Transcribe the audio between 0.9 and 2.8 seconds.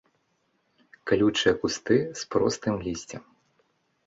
Калючыя кусты з простым